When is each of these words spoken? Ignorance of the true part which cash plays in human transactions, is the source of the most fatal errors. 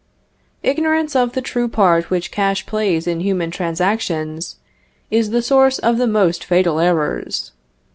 Ignorance 0.63 1.15
of 1.15 1.33
the 1.33 1.43
true 1.43 1.67
part 1.67 2.09
which 2.09 2.31
cash 2.31 2.65
plays 2.65 3.05
in 3.05 3.19
human 3.19 3.51
transactions, 3.51 4.55
is 5.11 5.29
the 5.29 5.43
source 5.43 5.77
of 5.77 5.99
the 5.99 6.07
most 6.07 6.43
fatal 6.43 6.79
errors. 6.79 7.51